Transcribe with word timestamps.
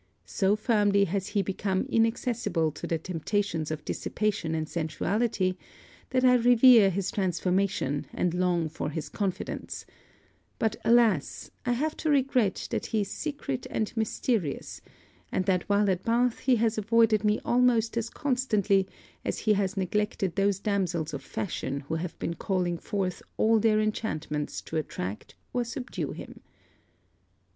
So 0.25 0.55
firmly 0.55 1.05
has 1.05 1.27
he 1.27 1.43
become 1.43 1.85
inaccessible 1.87 2.71
to 2.71 2.87
the 2.87 2.97
temptations 2.97 3.69
of 3.69 3.85
dissipation 3.85 4.55
and 4.55 4.67
sensuality, 4.67 5.57
that 6.09 6.25
I 6.25 6.33
revere 6.37 6.89
his 6.89 7.11
transformation 7.11 8.07
and 8.11 8.33
long 8.33 8.67
for 8.67 8.89
his 8.89 9.09
confidence; 9.09 9.85
but 10.57 10.75
alas, 10.83 11.51
I 11.67 11.73
have 11.73 11.95
to 11.97 12.09
regret 12.09 12.67
that 12.71 12.87
he 12.87 13.01
is 13.01 13.09
secret 13.11 13.67
and 13.69 13.95
mysterious, 13.95 14.81
and 15.31 15.45
that 15.45 15.69
while 15.69 15.87
at 15.87 16.01
Bath 16.01 16.39
he 16.39 16.55
has 16.55 16.79
avoided 16.79 17.23
me 17.23 17.39
almost 17.45 17.95
as 17.95 18.09
constantly 18.09 18.87
as 19.23 19.37
he 19.37 19.53
has 19.53 19.77
neglected 19.77 20.35
those 20.35 20.57
damsels 20.59 21.13
of 21.13 21.21
fashion 21.21 21.81
who 21.81 21.93
have 21.93 22.17
been 22.17 22.33
calling 22.33 22.79
forth 22.79 23.21
all 23.37 23.59
their 23.59 23.79
enchantments 23.79 24.63
to 24.63 24.77
attract 24.77 25.35
or 25.53 25.63
subdue 25.63 26.09
him. 26.11 26.39